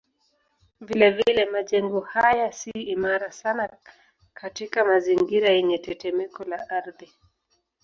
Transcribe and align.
Vilevile 0.81 1.45
majengo 1.51 1.99
haya 2.01 2.51
si 2.51 2.69
imara 2.69 3.31
sana 3.31 3.69
katika 4.33 4.85
mazingira 4.85 5.49
yenye 5.49 5.77
tetemeko 5.77 6.43
la 6.43 6.69
ardhi. 6.69 7.11